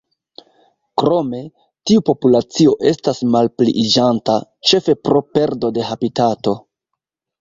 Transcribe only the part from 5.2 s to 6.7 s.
perdo de habitato.